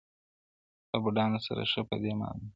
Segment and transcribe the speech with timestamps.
[0.03, 0.03] o
[0.91, 2.47] له بدانو سره ښه په دې معنا ده,